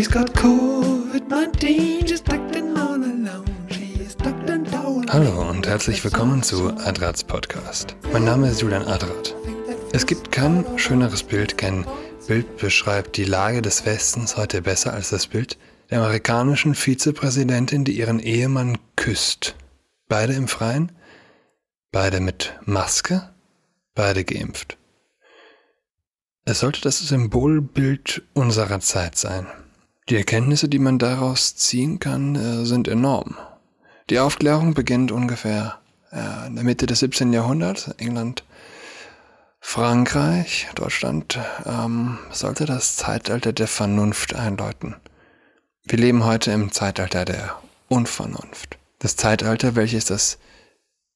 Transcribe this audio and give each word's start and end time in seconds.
She's 0.00 0.08
got 0.08 0.32
COVID-19, 0.32 2.08
she's 2.08 2.22
all 2.26 2.40
alone. 2.40 3.26
In 3.68 4.74
all 4.74 5.04
Hallo 5.10 5.50
und 5.50 5.66
herzlich 5.66 6.02
willkommen 6.02 6.42
zu 6.42 6.70
Adrats 6.70 7.22
Podcast. 7.22 7.94
Mein 8.10 8.24
Name 8.24 8.48
ist 8.48 8.62
Julian 8.62 8.88
Adrat. 8.88 9.36
Es 9.92 10.06
gibt 10.06 10.32
kein 10.32 10.64
schöneres 10.78 11.22
Bild, 11.22 11.58
kein 11.58 11.84
Bild 12.26 12.56
beschreibt 12.56 13.18
die 13.18 13.26
Lage 13.26 13.60
des 13.60 13.84
Westens 13.84 14.38
heute 14.38 14.62
besser 14.62 14.94
als 14.94 15.10
das 15.10 15.26
Bild 15.26 15.58
der 15.90 15.98
amerikanischen 15.98 16.74
Vizepräsidentin, 16.74 17.84
die 17.84 17.98
ihren 17.98 18.20
Ehemann 18.20 18.78
küsst. 18.96 19.54
Beide 20.08 20.32
im 20.32 20.48
Freien, 20.48 20.92
beide 21.92 22.20
mit 22.20 22.58
Maske, 22.64 23.28
beide 23.94 24.24
geimpft. 24.24 24.78
Es 26.46 26.60
sollte 26.60 26.80
das 26.80 27.00
Symbolbild 27.00 28.22
unserer 28.32 28.80
Zeit 28.80 29.18
sein. 29.18 29.46
Die 30.08 30.16
Erkenntnisse, 30.16 30.68
die 30.68 30.78
man 30.78 30.98
daraus 30.98 31.54
ziehen 31.56 31.98
kann, 31.98 32.34
äh, 32.34 32.64
sind 32.64 32.88
enorm. 32.88 33.36
Die 34.08 34.18
Aufklärung 34.18 34.74
beginnt 34.74 35.12
ungefähr 35.12 35.78
äh, 36.10 36.46
in 36.46 36.56
der 36.56 36.64
Mitte 36.64 36.86
des 36.86 36.98
17. 37.00 37.32
Jahrhunderts, 37.32 37.88
England, 37.98 38.44
Frankreich, 39.60 40.68
Deutschland, 40.74 41.38
ähm, 41.64 42.18
sollte 42.32 42.64
das 42.64 42.96
Zeitalter 42.96 43.52
der 43.52 43.68
Vernunft 43.68 44.34
einläuten. 44.34 44.96
Wir 45.84 45.98
leben 45.98 46.24
heute 46.24 46.50
im 46.50 46.72
Zeitalter 46.72 47.24
der 47.24 47.60
Unvernunft. 47.88 48.78
Das 48.98 49.16
Zeitalter, 49.16 49.76
welches 49.76 50.06
das 50.06 50.38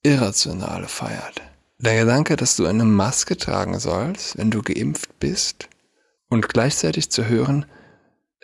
Irrationale 0.02 0.88
feiert. 0.88 1.42
Der 1.78 1.98
Gedanke, 2.00 2.36
dass 2.36 2.56
du 2.56 2.66
eine 2.66 2.84
Maske 2.84 3.36
tragen 3.36 3.78
sollst, 3.78 4.38
wenn 4.38 4.50
du 4.50 4.62
geimpft 4.62 5.18
bist, 5.18 5.68
und 6.28 6.48
gleichzeitig 6.48 7.10
zu 7.10 7.26
hören, 7.26 7.66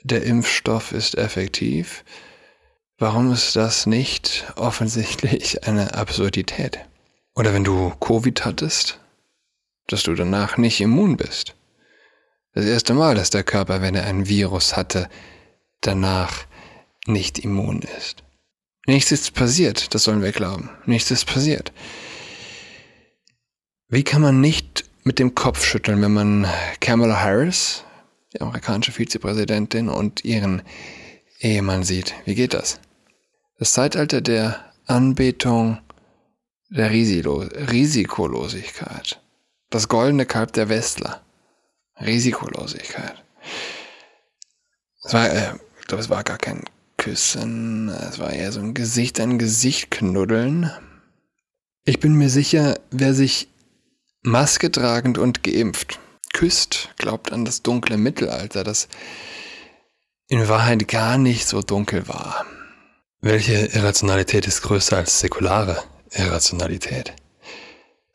der 0.02 0.22
Impfstoff 0.22 0.92
ist 0.92 1.16
effektiv, 1.16 2.04
warum 2.98 3.32
ist 3.32 3.56
das 3.56 3.86
nicht 3.86 4.52
offensichtlich 4.56 5.66
eine 5.66 5.94
Absurdität? 5.94 6.78
Oder 7.34 7.54
wenn 7.54 7.64
du 7.64 7.90
Covid 8.00 8.44
hattest, 8.44 9.00
dass 9.86 10.02
du 10.02 10.14
danach 10.14 10.56
nicht 10.56 10.80
immun 10.80 11.16
bist. 11.16 11.54
Das 12.52 12.64
erste 12.64 12.94
Mal, 12.94 13.14
dass 13.14 13.30
der 13.30 13.44
Körper, 13.44 13.80
wenn 13.82 13.94
er 13.94 14.04
ein 14.04 14.28
Virus 14.28 14.76
hatte, 14.76 15.08
danach 15.80 16.44
nicht 17.06 17.38
immun 17.38 17.82
ist. 17.98 18.22
Nichts 18.86 19.12
ist 19.12 19.34
passiert, 19.34 19.94
das 19.94 20.04
sollen 20.04 20.22
wir 20.22 20.32
glauben. 20.32 20.70
Nichts 20.86 21.10
ist 21.10 21.26
passiert. 21.26 21.72
Wie 23.88 24.04
kann 24.04 24.22
man 24.22 24.40
nicht 24.40 24.84
mit 25.04 25.18
dem 25.18 25.34
Kopf 25.34 25.64
schütteln, 25.64 26.02
wenn 26.02 26.12
man 26.12 26.46
Kamala 26.80 27.20
Harris, 27.20 27.84
die 28.32 28.40
amerikanische 28.40 28.92
Vizepräsidentin, 28.92 29.88
und 29.88 30.24
ihren 30.24 30.62
Ehemann 31.40 31.82
sieht? 31.82 32.14
Wie 32.24 32.34
geht 32.34 32.54
das? 32.54 32.80
Das 33.58 33.72
Zeitalter 33.72 34.20
der 34.20 34.72
Anbetung 34.86 35.78
der 36.70 36.90
Risiko 36.90 37.42
Risikolosigkeit. 37.70 39.20
Das 39.70 39.88
goldene 39.88 40.26
Kalb 40.26 40.52
der 40.52 40.68
Westler. 40.68 41.20
Risikolosigkeit. 42.00 43.22
Es 45.04 45.12
war, 45.12 45.30
äh, 45.30 45.54
ich 45.80 45.86
glaube, 45.86 46.02
es 46.02 46.10
war 46.10 46.24
gar 46.24 46.38
kein 46.38 46.64
Küssen, 46.96 47.88
es 47.88 48.18
war 48.18 48.32
eher 48.32 48.52
so 48.52 48.60
ein 48.60 48.74
Gesicht 48.74 49.20
an 49.20 49.38
Gesicht 49.38 49.90
knuddeln. 49.90 50.70
Ich 51.84 51.98
bin 51.98 52.14
mir 52.14 52.28
sicher, 52.28 52.78
wer 52.90 53.14
sich 53.14 53.48
Maske 54.22 54.70
tragend 54.70 55.16
und 55.16 55.42
geimpft. 55.42 55.98
Küsst, 56.32 56.90
glaubt 56.96 57.32
an 57.32 57.44
das 57.44 57.62
dunkle 57.62 57.96
Mittelalter, 57.96 58.64
das 58.64 58.88
in 60.28 60.48
Wahrheit 60.48 60.88
gar 60.88 61.18
nicht 61.18 61.46
so 61.46 61.62
dunkel 61.62 62.08
war. 62.08 62.46
Welche 63.20 63.66
Irrationalität 63.66 64.46
ist 64.46 64.62
größer 64.62 64.96
als 64.96 65.20
säkulare 65.20 65.82
Irrationalität? 66.12 67.12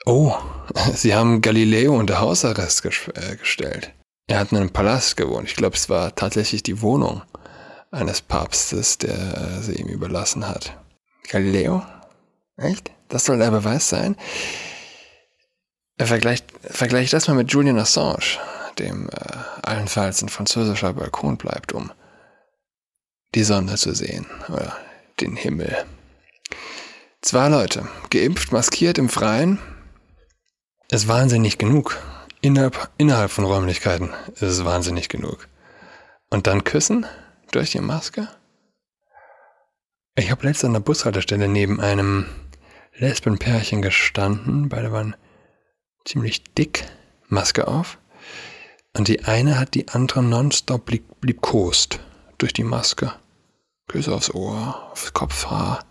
Oh, 0.06 0.34
sie 0.96 1.14
haben 1.14 1.42
Galileo 1.42 1.96
unter 1.96 2.20
Hausarrest 2.20 2.86
äh, 2.86 3.36
gestellt. 3.36 3.92
Er 4.28 4.40
hat 4.40 4.52
in 4.52 4.58
einem 4.58 4.72
Palast 4.72 5.18
gewohnt. 5.18 5.48
Ich 5.48 5.56
glaube, 5.56 5.76
es 5.76 5.90
war 5.90 6.16
tatsächlich 6.16 6.64
die 6.64 6.82
Wohnung 6.82 7.22
eines 7.92 8.22
Papstes, 8.22 8.98
der 8.98 9.58
äh, 9.60 9.62
sie 9.62 9.76
ihm 9.76 9.88
überlassen 9.88 10.48
hat. 10.48 10.78
Galileo? 11.30 11.84
Echt? 12.58 12.92
Das 13.10 13.26
soll 13.26 13.38
der 13.38 13.52
Beweis 13.52 13.90
sein? 13.90 14.16
Vergleicht, 15.98 16.46
vergleicht 16.62 17.14
das 17.14 17.28
mal 17.28 17.36
mit 17.36 17.52
Julian 17.52 17.80
Assange, 17.80 18.38
dem 18.80 19.10
äh, 19.10 19.14
allenfalls 19.64 20.22
ein 20.22 20.30
französischer 20.30 20.94
Balkon 20.94 21.38
bleibt, 21.38 21.72
um 21.72 21.92
die 23.34 23.44
Sonne 23.44 23.76
zu 23.76 23.94
sehen 23.94 24.26
oder 24.50 24.76
den 25.22 25.36
Himmel. 25.36 25.86
Zwei 27.22 27.48
Leute, 27.48 27.88
geimpft, 28.10 28.52
maskiert 28.52 28.98
im 28.98 29.10
Freien, 29.10 29.60
ist 30.90 31.08
wahnsinnig 31.08 31.58
genug. 31.58 31.98
Innerhalb, 32.42 32.90
innerhalb 32.98 33.32
von 33.32 33.46
Räumlichkeiten 33.46 34.14
ist 34.34 34.42
es 34.42 34.66
wahnsinnig 34.66 35.10
genug. 35.10 35.48
Und 36.30 36.46
dann 36.46 36.64
küssen 36.64 37.06
durch 37.52 37.72
die 37.72 37.80
Maske? 37.80 38.28
Ich 40.16 40.30
habe 40.30 40.46
letztens 40.46 40.66
an 40.66 40.74
der 40.74 40.80
Bushaltestelle 40.82 41.48
neben 41.48 41.80
einem 41.80 42.26
Lesbenpärchen 42.94 43.82
gestanden. 43.82 44.70
Beide 44.70 44.92
waren 44.92 45.16
ziemlich 46.06 46.44
dick, 46.44 46.86
Maske 47.28 47.68
auf. 47.68 47.98
Und 48.94 49.08
die 49.10 49.26
eine 49.26 49.60
hat 49.60 49.74
die 49.74 49.90
andere 49.90 50.24
nonstop 50.24 50.90
lieb, 50.90 51.04
liebkost 51.22 52.00
durch 52.38 52.54
die 52.54 52.64
Maske. 52.64 53.12
Küsse 53.88 54.14
aufs 54.14 54.34
Ohr, 54.34 54.90
aufs 54.92 55.14
Kopfhaar. 55.14 55.84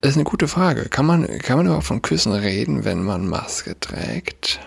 Das 0.00 0.10
ist 0.10 0.16
eine 0.16 0.24
gute 0.24 0.48
Frage. 0.48 0.88
Kann 0.88 1.06
man, 1.06 1.26
kann 1.38 1.56
man 1.56 1.66
überhaupt 1.66 1.86
von 1.86 2.02
Küssen 2.02 2.32
reden, 2.32 2.84
wenn 2.84 3.02
man 3.02 3.26
Maske 3.26 3.78
trägt? 3.80 4.60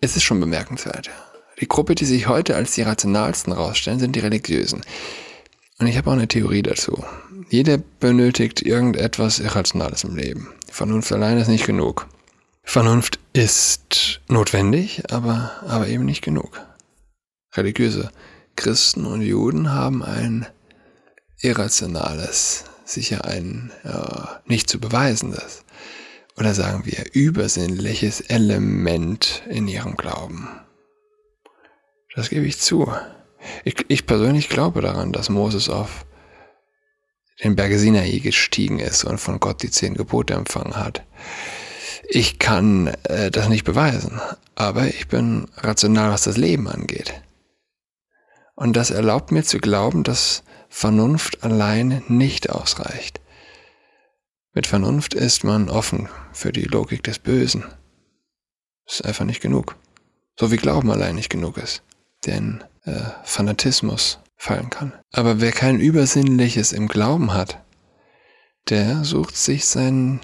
Es 0.00 0.16
ist 0.16 0.22
schon 0.22 0.40
bemerkenswert. 0.40 1.10
Die 1.60 1.68
Gruppe, 1.68 1.94
die 1.94 2.04
sich 2.04 2.28
heute 2.28 2.56
als 2.56 2.74
die 2.74 2.82
rationalsten 2.82 3.52
rausstellen, 3.52 3.98
sind 3.98 4.16
die 4.16 4.20
Religiösen. 4.20 4.82
Und 5.78 5.86
ich 5.86 5.96
habe 5.96 6.10
auch 6.10 6.14
eine 6.14 6.28
Theorie 6.28 6.62
dazu. 6.62 7.04
Jeder 7.50 7.78
benötigt 7.78 8.62
irgendetwas 8.62 9.38
Irrationales 9.38 10.04
im 10.04 10.16
Leben. 10.16 10.48
Vernunft 10.70 11.12
allein 11.12 11.38
ist 11.38 11.48
nicht 11.48 11.66
genug. 11.66 12.06
Vernunft 12.64 13.18
ist 13.32 14.20
notwendig, 14.28 15.10
aber, 15.10 15.52
aber 15.66 15.88
eben 15.88 16.04
nicht 16.04 16.22
genug. 16.22 16.60
Religiöse 17.54 18.10
Christen 18.56 19.06
und 19.06 19.22
Juden 19.22 19.72
haben 19.72 20.02
ein 20.02 20.46
irrationales, 21.40 22.64
sicher 22.84 23.24
ein 23.24 23.70
äh, 23.84 24.26
nicht 24.46 24.68
zu 24.68 24.80
beweisendes 24.80 25.64
oder 26.36 26.54
sagen 26.54 26.84
wir 26.84 27.14
übersinnliches 27.14 28.20
Element 28.20 29.42
in 29.48 29.68
ihrem 29.68 29.96
Glauben. 29.96 30.48
Das 32.14 32.30
gebe 32.30 32.46
ich 32.46 32.58
zu. 32.58 32.92
Ich, 33.64 33.84
ich 33.88 34.06
persönlich 34.06 34.48
glaube 34.48 34.80
daran, 34.80 35.12
dass 35.12 35.28
Moses 35.28 35.68
auf 35.68 36.06
den 37.42 37.56
Berge 37.56 37.78
Sinai 37.78 38.18
gestiegen 38.18 38.78
ist 38.80 39.04
und 39.04 39.18
von 39.18 39.40
Gott 39.40 39.62
die 39.62 39.70
zehn 39.70 39.94
Gebote 39.94 40.34
empfangen 40.34 40.76
hat. 40.76 41.04
Ich 42.08 42.38
kann 42.38 42.88
äh, 43.04 43.30
das 43.30 43.48
nicht 43.48 43.64
beweisen, 43.64 44.20
aber 44.54 44.86
ich 44.86 45.08
bin 45.08 45.46
rational, 45.56 46.10
was 46.10 46.22
das 46.22 46.36
Leben 46.36 46.68
angeht. 46.68 47.14
Und 48.54 48.74
das 48.74 48.90
erlaubt 48.90 49.30
mir 49.30 49.44
zu 49.44 49.58
glauben, 49.58 50.02
dass 50.02 50.42
Vernunft 50.68 51.44
allein 51.44 52.02
nicht 52.08 52.50
ausreicht. 52.50 53.20
Mit 54.52 54.66
Vernunft 54.66 55.14
ist 55.14 55.44
man 55.44 55.68
offen 55.68 56.08
für 56.32 56.50
die 56.50 56.64
Logik 56.64 57.02
des 57.04 57.18
Bösen. 57.18 57.64
Das 58.86 59.00
ist 59.00 59.06
einfach 59.06 59.24
nicht 59.24 59.40
genug. 59.40 59.76
So 60.38 60.50
wie 60.50 60.56
Glauben 60.56 60.90
allein 60.90 61.14
nicht 61.14 61.30
genug 61.30 61.58
ist. 61.58 61.82
Denn 62.26 62.64
äh, 62.84 63.00
Fanatismus 63.24 64.18
fallen 64.36 64.70
kann. 64.70 64.92
Aber 65.12 65.40
wer 65.40 65.52
kein 65.52 65.80
Übersinnliches 65.80 66.72
im 66.72 66.88
Glauben 66.88 67.34
hat, 67.34 67.62
der 68.68 69.04
sucht 69.04 69.36
sich 69.36 69.66
sein 69.66 70.20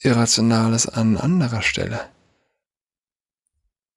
Irrationales 0.00 0.88
an 0.88 1.16
anderer 1.16 1.62
Stelle. 1.62 2.00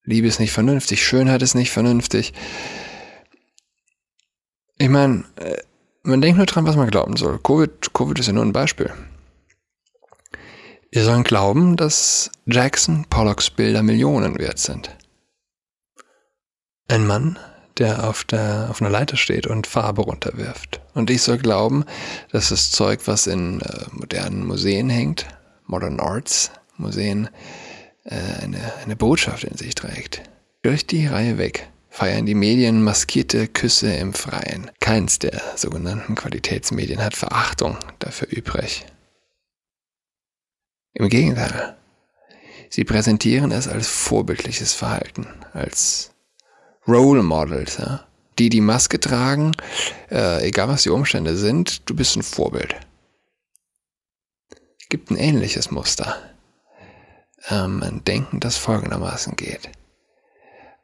Liebe 0.04 0.28
ist 0.28 0.40
nicht 0.40 0.52
vernünftig, 0.52 1.06
Schönheit 1.06 1.42
ist 1.42 1.56
nicht 1.56 1.72
vernünftig. 1.72 2.34
Ich 4.78 4.90
meine, 4.90 5.26
äh, 5.36 5.58
man 6.04 6.22
denkt 6.22 6.38
nur 6.38 6.46
dran, 6.46 6.66
was 6.66 6.76
man 6.76 6.90
glauben 6.90 7.18
soll. 7.18 7.40
Covid, 7.40 7.94
Covid 7.94 8.18
ist 8.20 8.28
ja 8.28 8.34
nur 8.34 8.46
ein 8.46 8.54
Beispiel. 8.54 8.92
Wir 10.92 11.04
sollen 11.04 11.24
glauben, 11.24 11.76
dass 11.76 12.32
Jackson 12.46 13.06
Pollocks 13.10 13.52
Bilder 13.52 13.84
Millionen 13.84 14.40
wert 14.40 14.58
sind. 14.58 14.90
Ein 16.90 17.08
Mann 17.08 17.40
der 17.80 18.08
auf, 18.08 18.24
der 18.24 18.68
auf 18.70 18.82
einer 18.82 18.90
Leiter 18.90 19.18
steht 19.18 19.48
und 19.48 19.66
Farbe 19.66 20.02
runterwirft. 20.02 20.82
Und 20.94 21.10
ich 21.10 21.22
soll 21.22 21.38
glauben, 21.38 21.86
dass 22.32 22.50
das 22.50 22.72
Zeug, 22.72 23.02
was 23.06 23.26
in 23.26 23.62
äh, 23.62 23.86
modernen 23.92 24.46
Museen 24.46 24.90
hängt, 24.90 25.26
Modern 25.66 26.00
Arts 26.00 26.52
Museen, 26.78 27.30
äh, 28.04 28.16
eine, 28.44 28.60
eine 28.84 28.96
Botschaft 28.96 29.44
in 29.44 29.58
sich 29.58 29.76
trägt. 29.76 30.24
Durch 30.62 30.86
die 30.86 31.08
Reihe 31.08 31.38
weg. 31.38 31.70
feiern 31.92 32.26
die 32.26 32.36
Medien 32.36 32.84
maskierte 32.84 33.48
Küsse 33.48 33.92
im 33.94 34.14
Freien. 34.14 34.70
Keins 34.80 35.20
der 35.20 35.42
sogenannten 35.56 36.16
Qualitätsmedien 36.16 37.04
hat 37.04 37.16
Verachtung 37.16 37.78
dafür 37.98 38.28
übrig. 38.30 38.86
Im 40.94 41.10
Gegenteil, 41.10 41.76
sie 42.70 42.84
präsentieren 42.84 43.52
es 43.52 43.68
als 43.68 43.88
vorbildliches 43.88 44.74
Verhalten, 44.74 45.28
als 45.54 46.12
Role 46.88 47.24
Models, 47.24 47.78
ja? 47.78 48.06
die 48.38 48.50
die 48.50 48.62
Maske 48.62 49.00
tragen, 49.00 49.52
äh, 50.10 50.48
egal 50.48 50.70
was 50.70 50.84
die 50.84 50.90
Umstände 50.90 51.36
sind, 51.36 51.90
du 51.90 51.96
bist 51.96 52.16
ein 52.16 52.24
Vorbild. 52.24 52.76
Gibt 54.88 55.12
ein 55.12 55.18
ähnliches 55.18 55.70
Muster. 55.72 56.18
Ähm, 57.50 57.84
ein 57.84 58.04
Denken, 58.06 58.40
das 58.40 58.58
folgendermaßen 58.58 59.36
geht. 59.36 59.70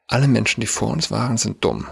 Alle 0.07 0.27
Menschen, 0.27 0.61
die 0.61 0.67
vor 0.67 0.89
uns 0.89 1.09
waren, 1.09 1.37
sind 1.37 1.63
dumm. 1.63 1.87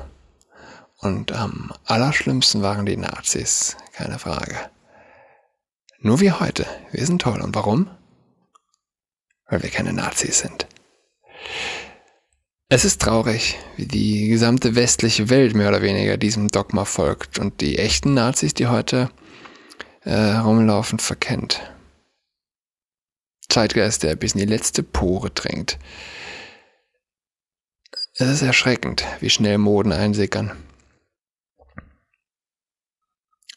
Und 0.97 1.31
am 1.31 1.73
allerschlimmsten 1.85 2.61
waren 2.61 2.85
die 2.85 2.97
Nazis, 2.97 3.75
keine 3.93 4.19
Frage. 4.19 4.57
Nur 5.99 6.19
wir 6.19 6.39
heute, 6.39 6.65
wir 6.91 7.05
sind 7.05 7.21
toll. 7.21 7.41
Und 7.41 7.55
warum? 7.55 7.89
Weil 9.47 9.63
wir 9.63 9.69
keine 9.69 9.93
Nazis 9.93 10.39
sind. 10.39 10.67
Es 12.75 12.85
ist 12.85 13.03
traurig, 13.03 13.59
wie 13.75 13.85
die 13.85 14.29
gesamte 14.29 14.73
westliche 14.73 15.29
Welt 15.29 15.53
mehr 15.53 15.69
oder 15.69 15.83
weniger 15.83 16.17
diesem 16.17 16.47
Dogma 16.47 16.85
folgt 16.85 17.37
und 17.37 17.61
die 17.61 17.77
echten 17.77 18.15
Nazis, 18.15 18.55
die 18.55 18.65
heute 18.65 19.11
äh, 20.01 20.37
rumlaufen, 20.37 20.97
verkennt. 20.97 21.61
Zeitgeist, 23.47 24.01
der 24.01 24.15
bis 24.15 24.33
in 24.33 24.39
die 24.39 24.47
letzte 24.47 24.81
Pore 24.81 25.29
dringt. 25.29 25.77
Es 28.15 28.27
ist 28.27 28.41
erschreckend, 28.41 29.05
wie 29.19 29.29
schnell 29.29 29.59
Moden 29.59 29.91
einsickern. 29.91 30.53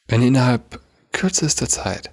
Wenn 0.08 0.20
innerhalb 0.20 0.82
kürzester 1.12 1.70
Zeit 1.70 2.10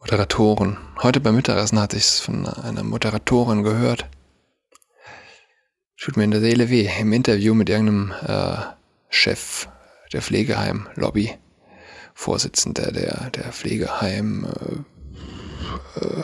Moderatoren, 0.00 0.76
heute 1.04 1.20
beim 1.20 1.36
Mittagessen 1.36 1.78
hatte 1.78 1.98
ich 1.98 2.02
es 2.02 2.18
von 2.18 2.48
einer 2.48 2.82
Moderatorin 2.82 3.62
gehört, 3.62 4.08
tut 5.98 6.16
mir 6.16 6.24
in 6.24 6.30
der 6.30 6.40
Seele 6.40 6.70
weh, 6.70 6.88
im 7.00 7.12
Interview 7.12 7.54
mit 7.54 7.68
irgendeinem 7.68 8.12
äh, 8.26 8.56
Chef 9.08 9.68
der 10.12 10.22
Pflegeheim-Lobby, 10.22 11.36
Vorsitzender 12.14 12.92
der, 12.92 13.30
der 13.30 13.52
Pflegeheim, 13.52 14.46
äh, 15.96 16.04
äh, 16.04 16.22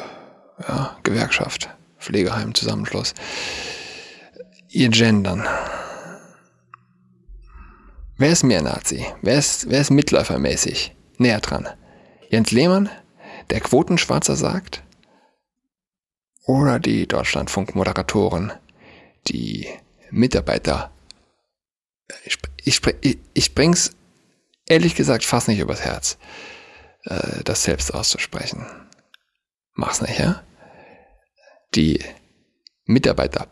ja, 0.68 0.96
Gewerkschaft, 1.02 1.68
Pflegeheim-Zusammenschluss, 1.98 3.14
ihr 4.68 4.88
Gendern. 4.88 5.46
Wer 8.16 8.30
ist 8.30 8.44
mehr 8.44 8.62
Nazi? 8.62 9.04
Wer 9.22 9.38
ist, 9.38 9.68
wer 9.68 9.80
ist 9.80 9.90
mitläufermäßig? 9.90 10.94
Näher 11.18 11.40
dran. 11.40 11.68
Jens 12.28 12.52
Lehmann, 12.52 12.88
der 13.50 13.60
Quotenschwarzer 13.60 14.36
sagt? 14.36 14.82
Oder 16.46 16.78
die 16.78 17.08
Deutschlandfunk-Moderatoren, 17.08 18.52
die 19.28 19.68
Mitarbeiter? 20.10 20.92
Ich, 22.24 22.38
ich, 22.64 22.80
ich, 23.00 23.18
ich 23.32 23.54
bring's 23.54 23.92
ehrlich 24.66 24.94
gesagt 24.94 25.24
fast 25.24 25.48
nicht 25.48 25.58
übers 25.58 25.80
Herz, 25.80 26.18
äh, 27.04 27.42
das 27.44 27.64
selbst 27.64 27.92
auszusprechen. 27.92 28.66
Mach's 29.74 30.00
nicht, 30.00 30.18
ja? 30.18 30.42
Die 31.74 31.98
Mitarbeiter 32.84 33.48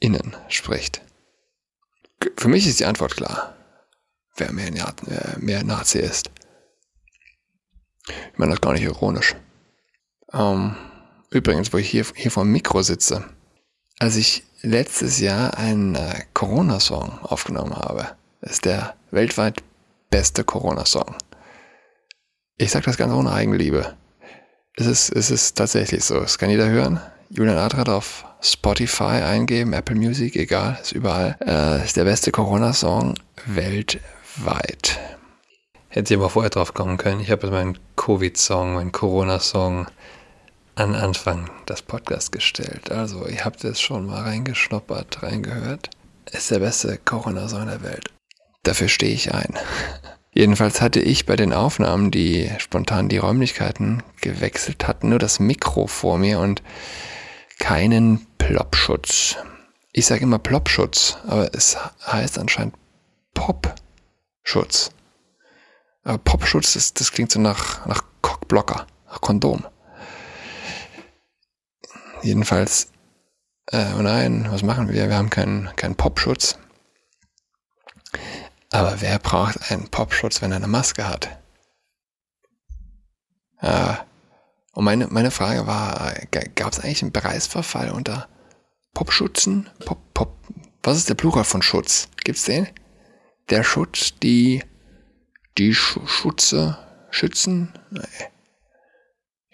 innen 0.00 0.36
spricht. 0.48 1.02
Für 2.36 2.48
mich 2.48 2.66
ist 2.66 2.80
die 2.80 2.86
Antwort 2.86 3.16
klar, 3.16 3.56
wer 4.36 4.52
mehr, 4.52 4.72
mehr 5.38 5.64
Nazi 5.64 5.98
ist. 5.98 6.30
Ich 8.08 8.38
meine 8.38 8.52
das 8.52 8.60
gar 8.60 8.72
nicht 8.72 8.82
ironisch. 8.82 9.36
Ähm, 10.32 10.76
übrigens, 11.30 11.72
wo 11.72 11.78
ich 11.78 11.90
hier, 11.90 12.04
hier 12.14 12.30
vor 12.30 12.44
dem 12.44 12.52
Mikro 12.52 12.82
sitze, 12.82 13.24
als 13.98 14.16
ich 14.16 14.44
letztes 14.66 15.20
Jahr 15.20 15.56
einen 15.56 15.94
äh, 15.94 16.22
Corona-Song 16.34 17.20
aufgenommen 17.22 17.76
habe, 17.76 18.08
ist 18.40 18.64
der 18.64 18.94
weltweit 19.10 19.62
beste 20.10 20.44
Corona-Song. 20.44 21.14
Ich 22.58 22.72
sage 22.72 22.86
das 22.86 22.96
ganz 22.96 23.12
ohne 23.12 23.32
Eigenliebe. 23.32 23.94
Es 24.74 24.86
ist, 24.86 25.10
es 25.10 25.30
ist 25.30 25.56
tatsächlich 25.56 26.04
so. 26.04 26.18
Es 26.18 26.38
kann 26.38 26.50
jeder 26.50 26.68
hören. 26.68 27.00
Julian 27.30 27.58
Adrat 27.58 27.88
auf 27.88 28.24
Spotify 28.40 29.22
eingeben, 29.22 29.72
Apple 29.72 29.96
Music, 29.96 30.36
egal, 30.36 30.78
ist 30.80 30.92
überall. 30.92 31.36
Äh, 31.44 31.84
ist 31.84 31.96
der 31.96 32.04
beste 32.04 32.30
Corona-Song 32.30 33.14
weltweit. 33.46 34.98
Hätte 35.88 36.12
ich 36.12 36.20
aber 36.20 36.30
vorher 36.30 36.50
drauf 36.50 36.74
kommen 36.74 36.98
können. 36.98 37.20
Ich 37.20 37.30
habe 37.30 37.50
meinen 37.50 37.78
Covid-Song, 37.96 38.74
meinen 38.74 38.92
Corona-Song 38.92 39.86
an 40.76 40.94
Anfang 40.94 41.50
des 41.68 41.82
Podcasts 41.82 42.30
gestellt. 42.30 42.92
Also, 42.92 43.26
ihr 43.26 43.44
habt 43.44 43.64
es 43.64 43.80
schon 43.80 44.06
mal 44.06 44.22
reingeschnuppert, 44.22 45.22
reingehört. 45.22 45.90
Ist 46.30 46.50
der 46.50 46.58
beste 46.58 46.98
Corona-Song 46.98 47.66
der 47.66 47.82
Welt. 47.82 48.10
Dafür 48.62 48.88
stehe 48.88 49.14
ich 49.14 49.32
ein. 49.34 49.54
Jedenfalls 50.32 50.82
hatte 50.82 51.00
ich 51.00 51.24
bei 51.24 51.34
den 51.34 51.54
Aufnahmen, 51.54 52.10
die 52.10 52.50
spontan 52.58 53.08
die 53.08 53.16
Räumlichkeiten 53.16 54.02
gewechselt 54.20 54.86
hatten, 54.86 55.08
nur 55.08 55.18
das 55.18 55.40
Mikro 55.40 55.86
vor 55.86 56.18
mir 56.18 56.40
und 56.40 56.62
keinen 57.58 58.26
Plopschutz. 58.36 59.36
Ich 59.92 60.04
sage 60.04 60.24
immer 60.24 60.38
Plopschutz, 60.38 61.16
aber 61.26 61.54
es 61.54 61.78
heißt 62.06 62.38
anscheinend 62.38 62.74
Popschutz. 63.32 64.90
Aber 66.04 66.18
Popschutz, 66.18 66.74
das, 66.74 66.92
das 66.92 67.12
klingt 67.12 67.32
so 67.32 67.40
nach, 67.40 67.86
nach 67.86 68.02
Cockblocker, 68.20 68.86
nach 69.06 69.22
Kondom. 69.22 69.64
Jedenfalls, 72.22 72.90
äh, 73.66 73.92
oh 73.96 74.02
nein, 74.02 74.46
was 74.50 74.62
machen 74.62 74.88
wir? 74.88 75.08
Wir 75.08 75.16
haben 75.16 75.30
keinen, 75.30 75.74
keinen 75.76 75.96
Popschutz. 75.96 76.58
Aber 78.70 79.00
wer 79.00 79.18
braucht 79.18 79.70
einen 79.70 79.88
Popschutz, 79.88 80.42
wenn 80.42 80.52
er 80.52 80.56
eine 80.56 80.66
Maske 80.66 81.08
hat? 81.08 81.38
Ja, 83.62 84.06
und 84.72 84.84
meine, 84.84 85.06
meine 85.08 85.30
Frage 85.30 85.66
war, 85.66 86.14
gab 86.54 86.72
es 86.72 86.80
eigentlich 86.80 87.02
einen 87.02 87.12
Preisverfall 87.12 87.90
unter 87.90 88.28
Popschutzen? 88.92 89.70
Pop, 89.86 89.98
Pop, 90.12 90.36
was 90.82 90.98
ist 90.98 91.08
der 91.08 91.14
Plural 91.14 91.44
von 91.44 91.62
Schutz? 91.62 92.08
Gibt's 92.22 92.44
den? 92.44 92.68
Der 93.48 93.64
Schutz, 93.64 94.18
die, 94.22 94.62
die 95.56 95.74
Sch 95.74 95.98
Schutze, 96.04 96.76
Schützen? 97.10 97.72
Nee. 97.90 98.02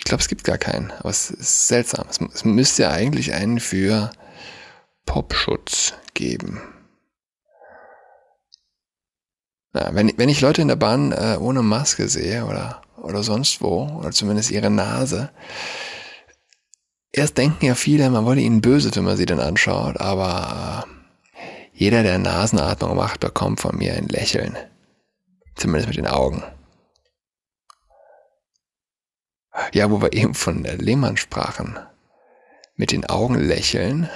Ich 0.03 0.05
glaube, 0.05 0.21
es 0.21 0.29
gibt 0.29 0.43
gar 0.43 0.59
keinen, 0.59 0.91
aber 0.91 1.11
es 1.11 1.31
ist 1.31 1.69
seltsam. 1.69 2.07
Es, 2.11 2.19
es 2.21 2.45
müsste 2.45 2.83
ja 2.83 2.91
eigentlich 2.91 3.33
einen 3.33 3.61
für 3.61 4.11
Popschutz 5.07 5.95
geben. 6.13 6.61
Ja, 9.75 9.95
wenn, 9.95 10.13
wenn 10.17 10.29
ich 10.29 10.41
Leute 10.41 10.61
in 10.61 10.69
der 10.69 10.77
Bahn 10.77 11.13
äh, 11.13 11.37
ohne 11.39 11.63
Maske 11.63 12.09
sehe 12.09 12.45
oder 12.45 12.83
oder 13.03 13.23
sonst 13.23 13.61
wo, 13.61 13.85
oder 13.99 14.11
zumindest 14.11 14.51
ihre 14.51 14.71
Nase. 14.71 15.31
Erst 17.13 17.37
denken 17.37 17.67
ja 17.67 17.75
viele, 17.75 18.09
man 18.11 18.25
wolle 18.25 18.41
ihnen 18.41 18.63
böse, 18.63 18.95
wenn 18.95 19.05
man 19.05 19.17
sie 19.17 19.27
dann 19.27 19.41
anschaut, 19.41 20.01
aber 20.01 20.87
äh, 20.87 21.43
jeder, 21.75 22.03
der 22.03 22.19
Nasenatmung 22.19 22.97
macht, 22.97 23.21
bekommt 23.21 23.61
von 23.61 23.77
mir 23.77 23.95
ein 23.95 24.09
Lächeln. 24.09 24.57
Zumindest 25.57 25.89
mit 25.89 25.97
den 25.99 26.07
Augen. 26.07 26.43
Ja, 29.73 29.91
wo 29.91 30.01
wir 30.01 30.13
eben 30.13 30.35
von 30.35 30.65
Lehmann 30.65 31.17
sprachen. 31.17 31.79
Mit 32.75 32.91
den 32.93 33.05
Augen 33.05 33.35
lächeln. 33.35 34.09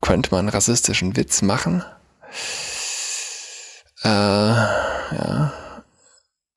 Könnte 0.00 0.34
man 0.34 0.48
rassistischen 0.48 1.16
Witz 1.16 1.42
machen? 1.42 1.84
Äh, 4.02 4.08
ja. 4.08 5.52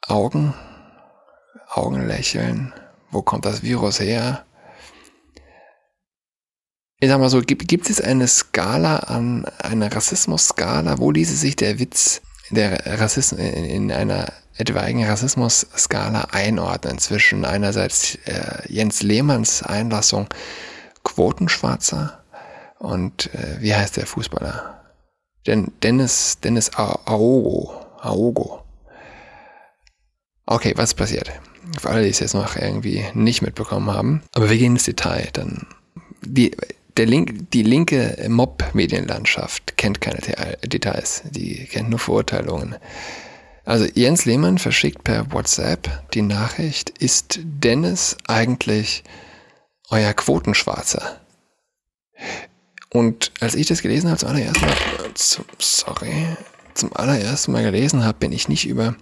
Augen, 0.08 0.54
Augenlächeln, 1.68 2.74
wo 3.12 3.22
kommt 3.22 3.46
das 3.46 3.64
Virus 3.64 4.00
her? 4.00 4.46
Ich 7.00 7.10
sag 7.10 7.20
mal 7.20 7.30
so, 7.30 7.42
gibt, 7.42 7.68
gibt 7.68 7.90
es 7.90 8.02
eine 8.02 8.28
Skala 8.28 8.98
an, 8.98 9.46
eine 9.60 9.94
Rassismus-Skala, 9.94 11.00
wo 11.00 11.12
ließe 11.12 11.36
sich 11.36 11.56
der 11.56 11.80
Witz 11.80 12.22
der 12.52 13.00
Rassismus 13.00 13.42
in, 13.42 13.66
in 13.66 13.92
einer 13.92 14.32
etwaigen 14.58 15.04
Rassismus-Skala 15.06 16.30
einordnen 16.32 16.98
zwischen 16.98 17.46
einerseits 17.46 18.16
äh, 18.26 18.62
Jens 18.68 19.02
Lehmanns 19.02 19.64
Einlassung 19.64 20.28
Quotenschwarzer 21.04 22.24
und 22.80 23.34
äh, 23.34 23.62
wie 23.62 23.74
heißt 23.74 23.98
der 23.98 24.06
Fußballer? 24.06 24.82
Den, 25.48 25.72
Dennis, 25.84 26.40
Dennis 26.44 26.72
Aogo. 26.76 27.74
Aogo. 28.02 28.64
Okay, 30.46 30.74
was 30.76 30.90
ist 30.90 30.96
passiert? 30.96 31.32
Für 31.80 31.90
alle, 31.90 32.04
die 32.04 32.10
es 32.10 32.20
jetzt 32.20 32.34
noch 32.34 32.56
irgendwie 32.56 33.04
nicht 33.14 33.42
mitbekommen 33.42 33.92
haben. 33.92 34.22
Aber 34.34 34.50
wir 34.50 34.58
gehen 34.58 34.74
ins 34.74 34.84
Detail. 34.84 35.30
Dann 35.34 35.66
die, 36.22 36.56
der 36.98 37.06
Link, 37.06 37.52
die 37.52 37.64
linke 37.64 38.26
Mob-Medienlandschaft 38.30 39.78
kennt 39.78 40.02
keine 40.02 40.20
Details, 40.64 41.24
die 41.26 41.66
kennt 41.66 41.90
nur 41.90 42.00
Verurteilungen. 42.00 42.76
Also 43.66 43.86
Jens 43.96 44.26
Lehmann 44.26 44.60
verschickt 44.60 45.04
per 45.04 45.32
WhatsApp 45.32 46.12
die 46.14 46.22
Nachricht, 46.22 46.92
ist 46.92 47.40
Dennis 47.42 48.16
eigentlich 48.28 49.04
euer 49.90 50.14
Quotenschwarzer? 50.14 51.20
Und 52.92 53.32
als 53.40 53.56
ich 53.56 53.66
das 53.66 53.82
gelesen 53.82 54.10
habe, 54.10 54.20
zum 54.20 54.30
allerersten 54.30 54.66
Mal, 54.66 55.14
zum, 55.16 55.46
sorry, 55.58 56.28
zum 56.76 56.96
allerersten 56.96 57.52
Mal 57.52 57.64
gelesen 57.64 58.06
habe, 58.06 58.20
bin 58.20 58.32
ich 58.32 58.48
nicht 58.48 58.68
über, 58.68 58.96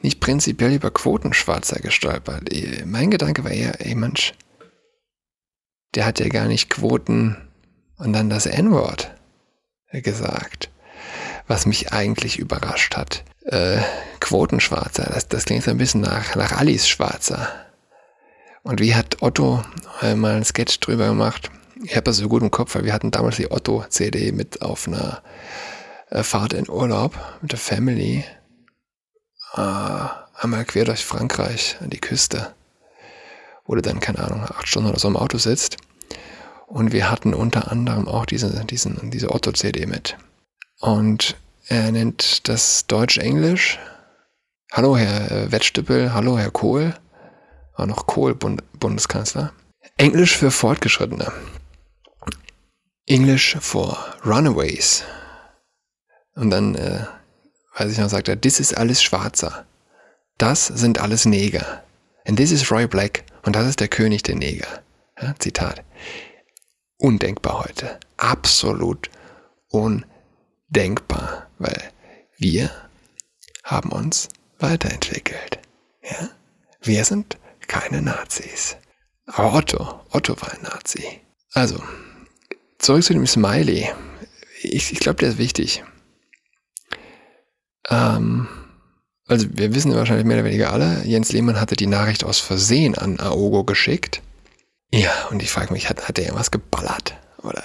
nicht 0.00 0.18
prinzipiell 0.20 0.72
über 0.72 0.90
Quotenschwarzer 0.90 1.80
gestolpert. 1.80 2.48
Mein 2.86 3.10
Gedanke 3.10 3.44
war 3.44 3.50
eher, 3.50 3.84
ey 3.84 3.94
Mensch, 3.94 4.32
der 5.94 6.06
hat 6.06 6.20
ja 6.20 6.28
gar 6.28 6.46
nicht 6.46 6.70
Quoten 6.70 7.36
und 7.98 8.14
dann 8.14 8.30
das 8.30 8.46
N-Wort 8.46 9.14
gesagt. 9.92 10.70
Was 11.48 11.66
mich 11.66 11.92
eigentlich 11.92 12.38
überrascht 12.38 12.96
hat. 12.96 13.24
Äh, 13.44 13.80
Quotenschwarzer, 14.20 15.04
das, 15.04 15.28
das 15.28 15.44
klingt 15.44 15.62
so 15.62 15.70
ein 15.70 15.78
bisschen 15.78 16.00
nach, 16.00 16.34
nach 16.34 16.52
Alice 16.52 16.88
Schwarzer. 16.88 17.48
Und 18.64 18.80
wie 18.80 18.96
hat 18.96 19.22
Otto 19.22 19.62
äh, 20.02 20.16
mal 20.16 20.34
einen 20.34 20.44
Sketch 20.44 20.80
drüber 20.80 21.06
gemacht? 21.06 21.50
Ich 21.84 21.94
habe 21.94 22.02
das 22.02 22.16
so 22.16 22.28
gut 22.28 22.42
im 22.42 22.50
Kopf, 22.50 22.74
weil 22.74 22.84
wir 22.84 22.92
hatten 22.92 23.12
damals 23.12 23.36
die 23.36 23.50
Otto-CD 23.50 24.32
mit 24.32 24.62
auf 24.62 24.88
einer 24.88 25.22
äh, 26.10 26.24
Fahrt 26.24 26.52
in 26.52 26.68
Urlaub 26.68 27.16
mit 27.42 27.52
der 27.52 27.60
Family. 27.60 28.24
Äh, 29.54 29.60
einmal 30.34 30.64
quer 30.64 30.84
durch 30.84 31.04
Frankreich 31.04 31.76
an 31.80 31.90
die 31.90 32.00
Küste. 32.00 32.54
Wo 33.66 33.76
du 33.76 33.82
dann, 33.82 34.00
keine 34.00 34.18
Ahnung, 34.18 34.42
acht 34.42 34.66
Stunden 34.66 34.90
oder 34.90 34.98
so 34.98 35.06
im 35.06 35.16
Auto 35.16 35.38
sitzt. 35.38 35.76
Und 36.66 36.92
wir 36.92 37.08
hatten 37.08 37.34
unter 37.34 37.70
anderem 37.70 38.08
auch 38.08 38.26
diese, 38.26 38.64
diesen, 38.64 39.10
diese 39.12 39.30
Otto-CD 39.30 39.86
mit. 39.86 40.16
Und 40.80 41.36
er 41.68 41.90
nennt 41.90 42.48
das 42.48 42.86
Deutsch-Englisch. 42.86 43.78
Hallo, 44.72 44.96
Herr 44.96 45.30
äh, 45.30 45.52
Wettstüppel. 45.52 46.12
Hallo, 46.12 46.38
Herr 46.38 46.50
Kohl 46.50 46.94
war 47.76 47.86
noch 47.86 48.06
Kohl 48.06 48.34
Bund 48.34 48.62
Bundeskanzler. 48.78 49.52
Englisch 49.96 50.36
für 50.36 50.50
Fortgeschrittene. 50.50 51.32
English 53.06 53.56
for 53.60 53.98
Runaways. 54.24 55.04
Und 56.34 56.50
dann, 56.50 56.74
äh, 56.74 57.06
weiß 57.76 57.92
ich 57.92 57.98
noch, 57.98 58.08
sagt 58.08 58.28
er, 58.28 58.36
das 58.36 58.60
ist 58.60 58.76
alles 58.76 59.02
Schwarzer. 59.02 59.66
Das 60.38 60.66
sind 60.66 61.00
alles 61.00 61.24
Neger. 61.24 61.84
And 62.26 62.36
this 62.36 62.50
is 62.50 62.70
Roy 62.70 62.86
Black. 62.86 63.24
Und 63.44 63.56
das 63.56 63.66
ist 63.66 63.80
der 63.80 63.88
König 63.88 64.22
der 64.24 64.36
Neger. 64.36 64.82
Ja, 65.20 65.34
Zitat. 65.38 65.82
Undenkbar 66.98 67.64
heute. 67.64 67.98
Absolut 68.16 69.10
undenkbar. 69.68 70.15
Weil 71.58 71.90
wir 72.38 72.70
haben 73.64 73.92
uns 73.92 74.28
weiterentwickelt. 74.58 75.58
Ja? 76.02 76.30
Wir 76.82 77.04
sind 77.04 77.36
keine 77.66 78.02
Nazis. 78.02 78.76
Aber 79.26 79.54
Otto, 79.54 80.00
Otto 80.10 80.40
war 80.40 80.52
ein 80.52 80.62
Nazi. 80.62 81.20
Also, 81.52 81.82
zurück 82.78 83.02
zu 83.02 83.12
dem 83.12 83.26
Smiley. 83.26 83.88
Ich, 84.62 84.92
ich 84.92 85.00
glaube, 85.00 85.18
der 85.18 85.30
ist 85.30 85.38
wichtig. 85.38 85.82
Ähm, 87.88 88.48
also, 89.26 89.46
wir 89.50 89.74
wissen 89.74 89.94
wahrscheinlich 89.94 90.26
mehr 90.26 90.38
oder 90.38 90.46
weniger 90.46 90.72
alle, 90.72 91.02
Jens 91.04 91.32
Lehmann 91.32 91.60
hatte 91.60 91.76
die 91.76 91.88
Nachricht 91.88 92.24
aus 92.24 92.38
Versehen 92.38 92.94
an 92.94 93.18
Aogo 93.18 93.64
geschickt. 93.64 94.22
Ja, 94.92 95.26
und 95.30 95.42
ich 95.42 95.50
frage 95.50 95.72
mich, 95.72 95.88
hat, 95.88 96.08
hat 96.08 96.18
er 96.18 96.26
irgendwas 96.26 96.52
geballert? 96.52 97.16
Oder 97.42 97.62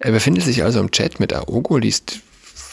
er 0.00 0.12
befindet 0.12 0.44
sich 0.44 0.62
also 0.62 0.80
im 0.80 0.90
Chat 0.90 1.20
mit 1.20 1.32
Aogo, 1.32 1.76
liest 1.76 2.20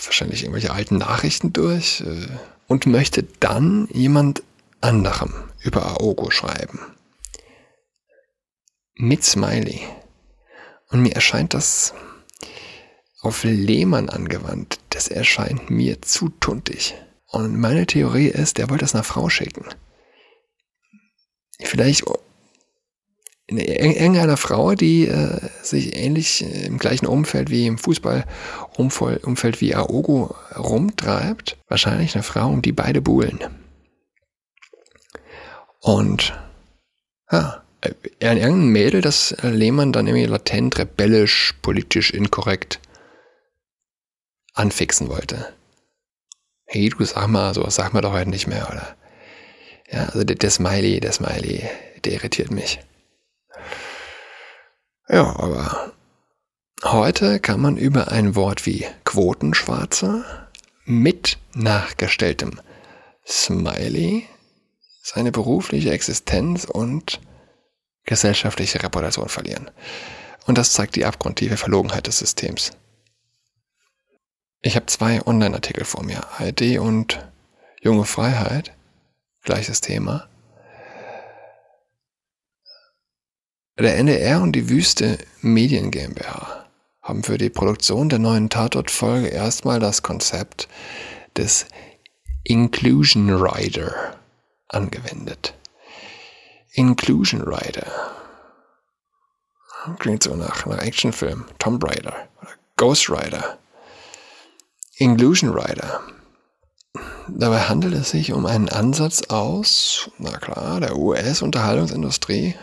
wahrscheinlich 0.05 0.43
irgendwelche 0.43 0.71
alten 0.71 0.97
Nachrichten 0.97 1.53
durch 1.53 2.01
äh, 2.01 2.27
und 2.67 2.85
möchte 2.85 3.23
dann 3.39 3.87
jemand 3.91 4.43
anderem 4.81 5.33
über 5.61 5.85
Aogo 5.85 6.29
schreiben. 6.29 6.79
Mit 8.95 9.23
Smiley. 9.23 9.81
Und 10.89 11.01
mir 11.01 11.13
erscheint 11.13 11.53
das 11.53 11.93
auf 13.21 13.43
Lehmann 13.43 14.09
angewandt. 14.09 14.79
Das 14.89 15.07
erscheint 15.07 15.69
mir 15.69 16.01
zu 16.01 16.29
tuntig. 16.39 16.95
Und 17.27 17.59
meine 17.59 17.87
Theorie 17.87 18.27
ist, 18.27 18.57
der 18.57 18.69
wollte 18.69 18.83
das 18.83 18.93
einer 18.93 19.03
Frau 19.03 19.29
schicken. 19.29 19.65
Vielleicht 21.59 22.03
irgendeiner 23.47 24.37
Frau, 24.37 24.73
die 24.73 25.07
äh, 25.07 25.39
sich 25.61 25.95
ähnlich 25.95 26.43
im 26.65 26.79
gleichen 26.79 27.05
Umfeld 27.05 27.49
wie 27.51 27.67
im 27.67 27.77
Fußballumfeld 27.77 29.61
wie 29.61 29.75
Aogo 29.75 30.35
rumtreibt. 30.57 31.57
Wahrscheinlich 31.67 32.15
eine 32.15 32.23
Frau, 32.23 32.49
um 32.49 32.61
die 32.61 32.71
beide 32.71 33.01
buhlen. 33.01 33.39
Und 35.79 36.33
ja, 37.31 37.61
ein 37.81 38.37
irgendein 38.37 38.67
Mädel, 38.69 39.01
das 39.01 39.35
Lehmann 39.43 39.93
dann 39.93 40.07
irgendwie 40.07 40.25
latent, 40.25 40.79
rebellisch, 40.79 41.53
politisch 41.61 42.09
inkorrekt 42.11 42.79
anfixen 44.53 45.09
wollte. 45.09 45.53
Hey, 46.65 46.89
du 46.89 47.03
sag 47.03 47.27
mal, 47.27 47.53
so 47.53 47.69
sag 47.69 47.93
mal 47.93 48.01
doch 48.01 48.13
heute 48.13 48.29
nicht 48.29 48.47
mehr, 48.47 48.67
oder? 48.71 48.95
Ja, 49.91 50.05
also 50.05 50.23
der, 50.23 50.35
der 50.35 50.49
Smiley, 50.49 50.99
der 50.99 51.11
Smiley, 51.11 51.69
der 52.03 52.13
irritiert 52.13 52.49
mich. 52.49 52.79
Ja, 55.07 55.35
aber 55.37 55.93
heute 56.83 57.39
kann 57.39 57.61
man 57.61 57.77
über 57.77 58.11
ein 58.11 58.35
Wort 58.35 58.65
wie 58.65 58.85
Quotenschwarzer 59.03 60.49
mit 60.85 61.37
nachgestelltem 61.53 62.59
Smiley 63.27 64.27
seine 65.03 65.31
berufliche 65.31 65.91
Existenz 65.91 66.65
und 66.65 67.21
gesellschaftliche 68.05 68.81
Reputation 68.81 69.29
verlieren. 69.29 69.69
Und 70.47 70.57
das 70.57 70.73
zeigt 70.73 70.95
die 70.95 71.05
abgrundtiefe 71.05 71.57
Verlogenheit 71.57 72.07
des 72.07 72.19
Systems. 72.19 72.71
Ich 74.61 74.75
habe 74.75 74.87
zwei 74.87 75.25
Online-Artikel 75.25 75.85
vor 75.85 76.03
mir, 76.03 76.21
ID 76.39 76.79
und 76.79 77.19
Junge 77.81 78.05
Freiheit, 78.05 78.73
gleiches 79.43 79.81
Thema. 79.81 80.27
Der 83.77 83.97
NDR 83.97 84.41
und 84.41 84.53
die 84.53 84.69
Wüste 84.69 85.17
Medien 85.41 85.91
GmbH 85.91 86.65
haben 87.01 87.23
für 87.23 87.37
die 87.37 87.49
Produktion 87.49 88.07
der 88.07 88.19
neuen 88.19 88.49
Tatort-Folge 88.49 89.27
erstmal 89.27 89.81
das 89.81 90.01
Konzept 90.01 90.69
des 91.35 91.65
Inclusion 92.45 93.29
Rider 93.31 94.15
angewendet. 94.69 95.55
Inclusion 96.71 97.41
Rider. 97.41 97.85
Klingt 99.99 100.23
so 100.23 100.35
nach, 100.35 100.65
nach 100.65 100.81
Actionfilm. 100.81 101.43
Tomb 101.59 101.83
Raider 101.83 102.13
oder 102.41 102.51
Ghost 102.77 103.09
Rider. 103.09 103.57
Inclusion 104.95 105.49
Rider. 105.49 105.99
Dabei 107.27 107.59
handelt 107.59 107.93
es 107.93 108.11
sich 108.11 108.31
um 108.31 108.45
einen 108.45 108.69
Ansatz 108.69 109.23
aus, 109.23 110.09
na 110.17 110.37
klar, 110.37 110.79
der 110.79 110.95
US-Unterhaltungsindustrie, 110.95 112.55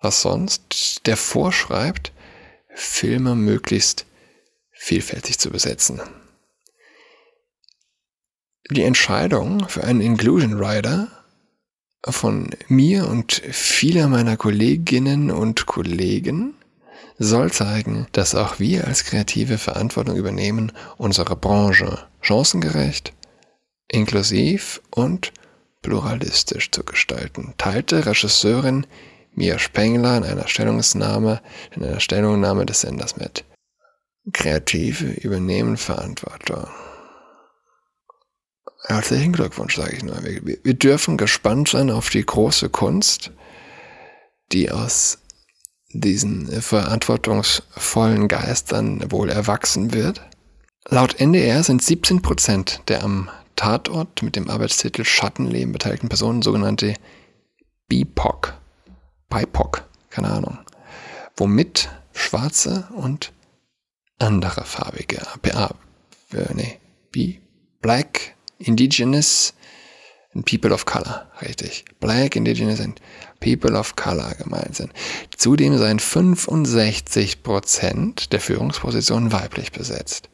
was 0.00 0.22
sonst, 0.22 1.06
der 1.06 1.16
vorschreibt, 1.16 2.12
Filme 2.74 3.34
möglichst 3.34 4.06
vielfältig 4.72 5.38
zu 5.38 5.50
besetzen. 5.50 6.00
Die 8.70 8.82
Entscheidung 8.82 9.68
für 9.68 9.84
einen 9.84 10.00
Inclusion 10.00 10.62
Rider 10.62 11.08
von 12.04 12.50
mir 12.68 13.08
und 13.08 13.32
vieler 13.32 14.08
meiner 14.08 14.36
Kolleginnen 14.36 15.30
und 15.30 15.66
Kollegen 15.66 16.54
soll 17.18 17.52
zeigen, 17.52 18.06
dass 18.12 18.34
auch 18.34 18.58
wir 18.58 18.86
als 18.86 19.04
Kreative 19.04 19.58
Verantwortung 19.58 20.16
übernehmen, 20.16 20.72
unsere 20.98 21.36
Branche 21.36 22.06
chancengerecht, 22.20 23.12
inklusiv 23.88 24.82
und 24.90 25.32
pluralistisch 25.82 26.70
zu 26.70 26.84
gestalten, 26.84 27.54
teilte 27.58 28.04
Regisseurin 28.04 28.86
Mia 29.36 29.58
Spengler 29.58 30.16
in 30.16 30.24
einer 30.24 30.48
Stellungnahme, 30.48 31.42
in 31.76 31.84
einer 31.84 32.00
Stellungnahme 32.00 32.66
des 32.66 32.80
Senders 32.80 33.16
mit. 33.16 33.44
Kreative 34.32 35.06
übernehmen 35.06 35.76
Verantwortung. 35.76 36.66
Herzlichen 38.86 39.32
Glückwunsch, 39.32 39.76
sage 39.76 39.96
ich 39.96 40.02
nur. 40.02 40.22
Wir, 40.24 40.40
wir 40.44 40.74
dürfen 40.74 41.16
gespannt 41.16 41.68
sein 41.68 41.90
auf 41.90 42.08
die 42.08 42.24
große 42.24 42.70
Kunst, 42.70 43.30
die 44.52 44.70
aus 44.70 45.18
diesen 45.90 46.50
verantwortungsvollen 46.62 48.28
Geistern 48.28 49.10
wohl 49.10 49.28
erwachsen 49.28 49.92
wird. 49.92 50.22
Laut 50.88 51.20
NDR 51.20 51.62
sind 51.62 51.82
17 51.82 52.22
Prozent 52.22 52.80
der 52.88 53.04
am 53.04 53.28
Tatort 53.54 54.22
mit 54.22 54.36
dem 54.36 54.48
Arbeitstitel 54.48 55.04
Schattenleben 55.04 55.72
beteiligten 55.72 56.08
Personen 56.08 56.42
sogenannte 56.42 56.94
BIPOC. 57.88 58.54
BIPOC, 59.28 59.84
keine 60.10 60.30
Ahnung. 60.30 60.58
womit 61.36 61.90
schwarze 62.14 62.88
und 62.94 63.32
andere 64.18 64.64
farbige, 64.64 65.20
äh, 66.32 66.54
nee, 66.54 66.78
B, 67.12 67.38
Black, 67.82 68.34
Indigenous 68.58 69.54
and 70.34 70.46
People 70.46 70.72
of 70.72 70.86
Color, 70.86 71.30
richtig. 71.42 71.84
Black, 72.00 72.36
Indigenous 72.36 72.80
and 72.80 73.00
People 73.40 73.78
of 73.78 73.96
Color 73.96 74.34
gemeint 74.34 74.76
sind. 74.76 74.92
Zudem 75.36 75.76
seien 75.76 75.98
65 75.98 77.42
Prozent 77.42 78.32
der 78.32 78.40
Führungspositionen 78.40 79.32
weiblich 79.32 79.72
besetzt. 79.72 80.28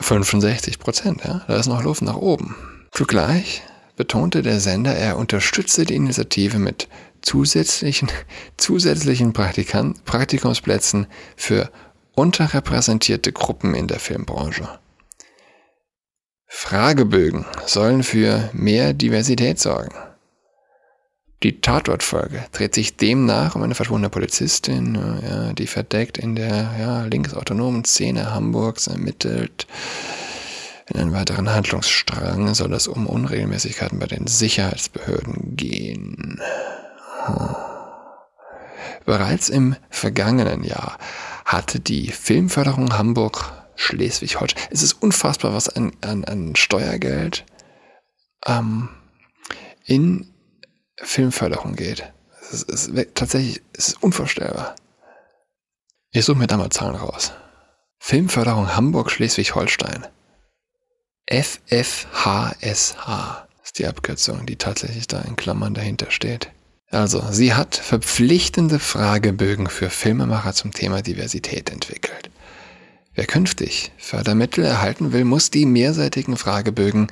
65 0.00 0.78
Prozent, 0.78 1.24
ja, 1.24 1.42
da 1.46 1.56
ist 1.56 1.66
noch 1.66 1.82
Luft 1.82 2.02
nach 2.02 2.16
oben. 2.16 2.56
Zugleich 2.92 3.62
betonte 3.96 4.42
der 4.42 4.60
Sender, 4.60 4.94
er 4.94 5.16
unterstütze 5.16 5.84
die 5.84 5.96
Initiative 5.96 6.58
mit 6.58 6.88
zusätzlichen, 7.28 8.08
zusätzlichen 8.56 9.34
Praktikan 9.34 9.94
Praktikumsplätzen 10.04 11.06
für 11.36 11.70
unterrepräsentierte 12.14 13.32
Gruppen 13.32 13.74
in 13.74 13.86
der 13.86 14.00
Filmbranche. 14.00 14.78
Fragebögen 16.46 17.44
sollen 17.66 18.02
für 18.02 18.48
mehr 18.54 18.94
Diversität 18.94 19.58
sorgen. 19.58 19.94
Die 21.42 21.60
Tatortfolge 21.60 22.46
dreht 22.50 22.74
sich 22.74 22.96
demnach 22.96 23.54
um 23.54 23.62
eine 23.62 23.74
verschwundene 23.74 24.10
Polizistin, 24.10 24.98
ja, 25.22 25.52
die 25.52 25.66
verdeckt 25.66 26.18
in 26.18 26.34
der 26.34 26.74
ja, 26.80 27.04
linksautonomen 27.04 27.84
Szene 27.84 28.34
Hamburgs 28.34 28.86
ermittelt. 28.86 29.66
In 30.86 30.98
einem 30.98 31.12
weiteren 31.12 31.52
Handlungsstrang 31.52 32.54
soll 32.54 32.72
es 32.72 32.88
um 32.88 33.06
Unregelmäßigkeiten 33.06 33.98
bei 33.98 34.06
den 34.06 34.26
Sicherheitsbehörden 34.26 35.54
gehen. 35.54 36.40
Bereits 39.04 39.48
im 39.48 39.76
vergangenen 39.88 40.64
Jahr 40.64 40.98
hatte 41.44 41.80
die 41.80 42.10
Filmförderung 42.10 42.96
Hamburg 42.98 43.52
Schleswig-Holstein. 43.74 44.62
Es 44.70 44.82
ist 44.82 44.94
unfassbar, 44.94 45.54
was 45.54 45.68
an, 45.68 45.92
an, 46.02 46.24
an 46.24 46.56
Steuergeld 46.56 47.46
ähm, 48.44 48.90
in 49.84 50.32
Filmförderung 50.96 51.74
geht. 51.74 52.12
Es 52.42 52.62
ist, 52.64 52.68
es 52.68 52.88
ist 52.88 53.14
tatsächlich, 53.14 53.62
es 53.72 53.88
ist 53.88 54.02
unvorstellbar. 54.02 54.74
Ich 56.10 56.24
suche 56.24 56.38
mir 56.38 56.46
da 56.46 56.56
mal 56.56 56.70
Zahlen 56.70 56.96
raus. 56.96 57.32
Filmförderung 57.98 58.74
Hamburg 58.74 59.10
Schleswig-Holstein. 59.10 60.06
FFHSH 61.30 62.96
ist 63.62 63.78
die 63.78 63.86
Abkürzung, 63.86 64.46
die 64.46 64.56
tatsächlich 64.56 65.06
da 65.06 65.20
in 65.20 65.36
Klammern 65.36 65.74
dahinter 65.74 66.10
steht. 66.10 66.50
Also, 66.90 67.22
sie 67.30 67.52
hat 67.54 67.76
verpflichtende 67.76 68.78
Fragebögen 68.78 69.68
für 69.68 69.90
Filmemacher 69.90 70.54
zum 70.54 70.72
Thema 70.72 71.02
Diversität 71.02 71.70
entwickelt. 71.70 72.30
Wer 73.14 73.26
künftig 73.26 73.92
Fördermittel 73.98 74.64
erhalten 74.64 75.12
will, 75.12 75.24
muss 75.24 75.50
die 75.50 75.66
mehrseitigen 75.66 76.36
Fragebögen 76.36 77.08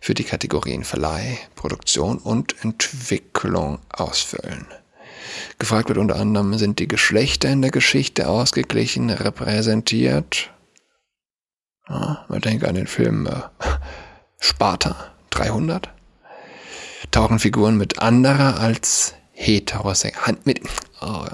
für 0.00 0.12
die 0.12 0.24
Kategorien 0.24 0.84
Verleih, 0.84 1.38
Produktion 1.54 2.18
und 2.18 2.62
Entwicklung 2.62 3.78
ausfüllen. 3.88 4.66
Gefragt 5.58 5.88
wird 5.88 5.98
unter 5.98 6.16
anderem, 6.16 6.58
sind 6.58 6.78
die 6.78 6.88
Geschlechter 6.88 7.48
in 7.48 7.62
der 7.62 7.70
Geschichte 7.70 8.28
ausgeglichen 8.28 9.08
repräsentiert? 9.10 10.50
Ja, 11.88 12.24
man 12.28 12.40
denkt 12.40 12.64
an 12.64 12.74
den 12.74 12.86
Film 12.86 13.26
äh, 13.26 13.40
Sparta 14.38 15.12
300. 15.30 15.95
Tauchen 17.10 17.38
Figuren 17.38 17.76
mit 17.76 17.98
anderer 17.98 18.60
als 18.60 19.14
heterosexueller, 19.32 20.38
mit, 20.44 20.60
oh, 21.00 21.26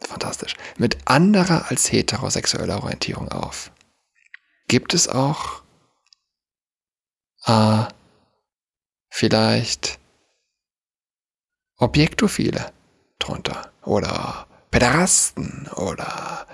fantastisch, 0.00 0.54
mit 0.78 0.98
anderer 1.04 1.70
als 1.70 1.90
heterosexueller 1.90 2.82
Orientierung 2.82 3.28
auf. 3.28 3.70
Gibt 4.68 4.94
es 4.94 5.08
auch 5.08 5.62
äh, 7.46 7.84
vielleicht 9.08 9.98
Objektophile 11.78 12.72
drunter 13.18 13.72
oder 13.82 14.46
Päderasten 14.70 15.68
oder 15.76 16.46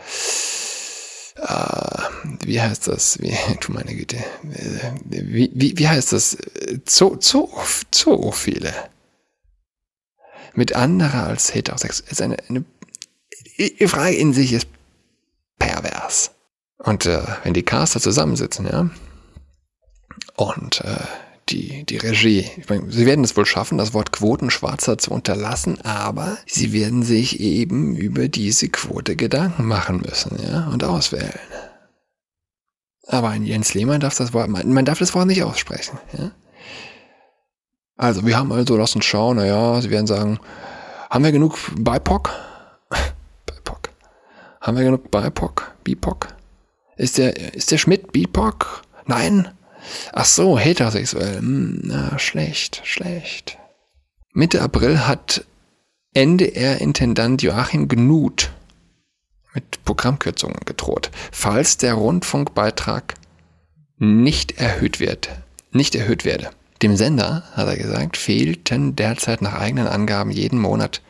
äh, 1.37 2.47
wie 2.47 2.61
heißt 2.61 2.89
das? 2.89 3.21
Wie, 3.21 3.37
du 3.61 3.73
meine 3.73 3.95
Güte, 3.95 4.19
wie, 4.43 5.51
wie, 5.55 5.77
wie 5.77 5.89
heißt 5.89 6.13
das? 6.13 6.37
Zo, 6.85 7.17
zo, 7.21 7.51
Zoophile. 7.91 8.73
Mit 10.55 10.75
anderer 10.75 11.27
als 11.27 11.55
heterosexuell. 11.55 12.11
Ist 12.11 12.23
eine, 12.23 12.37
eine 12.49 12.65
die 13.59 13.89
Frage 13.89 14.17
in 14.17 14.33
sich 14.33 14.53
ist 14.53 14.69
pervers. 15.59 16.33
Und 16.79 17.07
äh, 17.07 17.23
wenn 17.45 17.55
die 17.55 17.63
Caster 17.63 18.01
zusammensitzen, 18.01 18.67
ja, 18.67 18.91
und 20.37 20.81
äh, 20.81 20.97
die, 21.49 21.85
die 21.85 21.99
Regie. 21.99 22.51
Meine, 22.69 22.91
sie 22.91 23.07
werden 23.07 23.25
es 23.25 23.37
wohl 23.37 23.47
schaffen, 23.47 23.79
das 23.79 23.95
Wort 23.95 24.13
Quotenschwarzer 24.13 24.99
zu 24.99 25.11
unterlassen, 25.11 25.81
aber 25.83 26.39
sie 26.47 26.73
werden 26.73 27.03
sich 27.03 27.41
eben 27.41 27.97
über 27.97 28.29
diese 28.29 28.69
Quote 28.69 29.15
Gedanken 29.17 29.65
machen 29.65 29.99
müssen, 29.99 30.39
ja, 30.43 30.69
und 30.69 30.85
auswählen. 30.85 31.39
Aber 33.07 33.29
ein 33.29 33.45
Jens 33.45 33.75
Lehmann 33.75 34.01
darf 34.01 34.17
das 34.17 34.33
Wort, 34.33 34.49
man 34.49 34.85
darf 34.85 34.99
das 34.99 35.15
Wort 35.15 35.27
nicht 35.27 35.43
aussprechen, 35.43 35.99
ja. 36.17 36.31
Also, 37.97 38.27
wir 38.27 38.37
haben 38.37 38.53
also, 38.53 38.77
lass 38.77 38.97
uns 38.97 39.05
schauen, 39.05 39.37
naja, 39.37 39.81
sie 39.81 39.91
werden 39.91 40.07
sagen, 40.07 40.41
haben 41.11 41.25
wir 41.25 41.33
genug 41.33 41.59
BIPOC? 41.77 42.31
BIPOC. 43.47 43.91
Haben 44.61 44.77
wir 44.77 44.85
genug 44.85 45.11
BIPOC? 45.11 45.73
BIPOC? 45.85 46.29
Ist 46.97 47.19
der, 47.19 47.55
ist 47.55 47.71
der 47.71 47.79
Schmidt 47.79 48.13
BIPOC? 48.13 48.83
Nein? 49.07 49.49
Ach 50.13 50.25
so, 50.25 50.59
heterosexuell. 50.59 51.39
Hm, 51.39 51.81
na, 51.83 52.19
schlecht, 52.19 52.81
schlecht. 52.85 53.59
Mitte 54.33 54.63
April 54.63 55.07
hat 55.07 55.45
NDR-Intendant 56.15 57.43
Joachim 57.43 57.87
Gnut 57.89 58.51
mit 59.55 59.85
Programmkürzungen 59.85 60.61
gedroht, 60.65 61.11
falls 61.31 61.77
der 61.77 61.95
Rundfunkbeitrag 61.95 63.15
nicht 63.99 64.59
erhöht 64.59 64.99
wird, 64.99 65.31
nicht 65.71 65.95
erhöht 65.95 66.25
werde. 66.25 66.51
Dem 66.83 66.97
Sender, 66.97 67.45
hat 67.53 67.67
er 67.67 67.77
gesagt, 67.77 68.17
fehlten 68.17 68.97
derzeit 68.97 69.43
nach 69.43 69.55
eigenen 69.55 69.87
Angaben 69.87 70.31
jeden 70.31 70.59
Monat 70.59 71.03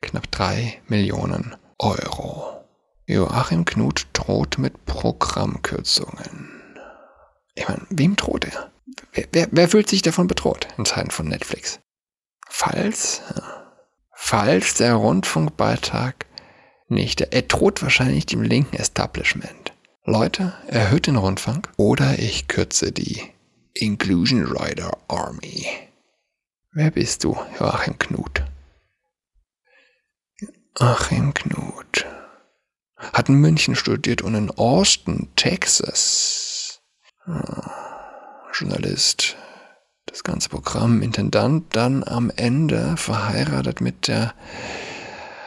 knapp 0.00 0.30
drei 0.30 0.80
Millionen 0.86 1.56
Euro. 1.78 2.64
Joachim 3.06 3.64
Knut 3.64 4.06
droht 4.12 4.58
mit 4.58 4.84
Programmkürzungen. 4.84 6.50
Ich 7.54 7.66
meine, 7.66 7.86
wem 7.90 8.16
droht 8.16 8.44
er? 8.44 8.70
Wer, 9.12 9.24
wer, 9.32 9.48
wer, 9.50 9.68
fühlt 9.68 9.88
sich 9.88 10.02
davon 10.02 10.26
bedroht 10.26 10.68
in 10.76 10.84
Zeiten 10.84 11.10
von 11.10 11.26
Netflix? 11.26 11.80
Falls, 12.48 13.22
falls 14.14 14.74
der 14.74 14.94
Rundfunkbeitrag 14.94 16.26
nicht, 16.88 17.20
er 17.20 17.42
droht 17.42 17.82
wahrscheinlich 17.82 18.26
dem 18.26 18.42
linken 18.42 18.76
Establishment. 18.76 19.72
Leute, 20.04 20.54
erhöht 20.66 21.06
den 21.06 21.16
Rundfunk 21.16 21.70
oder 21.76 22.18
ich 22.18 22.48
kürze 22.48 22.92
die 22.92 23.22
Inclusion 23.74 24.44
Rider 24.44 24.96
Army. 25.08 25.66
Wer 26.72 26.90
bist 26.90 27.24
du, 27.24 27.36
Joachim 27.58 27.98
Knut? 27.98 28.42
Joachim 30.78 31.34
Knut. 31.34 32.06
Hat 32.96 33.28
in 33.28 33.36
München 33.36 33.74
studiert 33.74 34.22
und 34.22 34.34
in 34.34 34.50
Austin, 34.50 35.28
Texas 35.36 36.80
Journalist, 38.52 39.36
das 40.06 40.24
ganze 40.24 40.48
Programm, 40.48 41.02
Intendant, 41.02 41.76
dann 41.76 42.02
am 42.02 42.30
Ende 42.34 42.96
verheiratet 42.96 43.80
mit 43.80 44.08
der, 44.08 44.34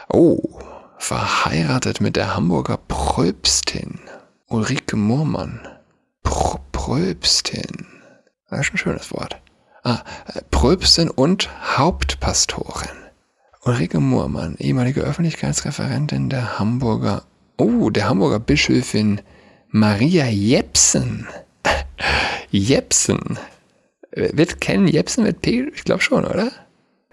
oh, 0.08 0.60
verheiratet 0.98 2.00
mit 2.00 2.16
der 2.16 2.34
Hamburger 2.34 2.76
Pröbstin, 2.76 4.00
Ulrike 4.46 4.96
Moormann. 4.96 5.60
Pr 6.22 6.60
Pröbstin. 6.72 7.91
Das 8.52 8.66
ist 8.66 8.74
ein 8.74 8.78
schönes 8.78 9.10
Wort. 9.12 9.40
Ah, 9.82 10.00
Pröbstin 10.50 11.08
und 11.08 11.48
Hauptpastorin. 11.78 12.98
Ulrike 13.64 13.98
Moormann, 13.98 14.56
ehemalige 14.58 15.00
Öffentlichkeitsreferentin 15.00 16.28
der 16.28 16.58
Hamburger, 16.58 17.24
oh, 17.56 17.88
der 17.88 18.10
Hamburger 18.10 18.38
Bischöfin 18.38 19.22
Maria 19.70 20.26
Jepsen. 20.26 21.26
Jepsen. 22.50 23.38
Wird 24.10 24.60
kennen 24.60 24.86
Jepsen 24.86 25.24
mit 25.24 25.40
P? 25.40 25.70
Ich 25.74 25.84
glaube 25.84 26.02
schon, 26.02 26.26
oder? 26.26 26.52